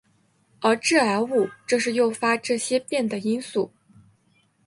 [0.61, 3.71] 而致癌物正是诱发这些变的因素。